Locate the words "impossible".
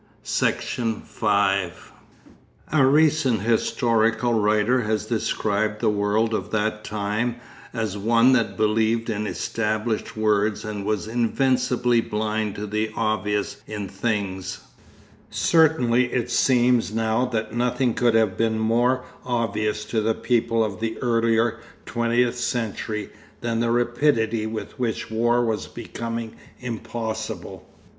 26.59-27.69